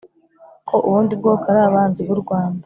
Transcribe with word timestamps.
ko 0.67 0.75
ubundi 0.87 1.13
bwoko 1.19 1.43
ari 1.51 1.61
abanzi 1.67 2.01
b'u 2.07 2.17
rwanda 2.23 2.59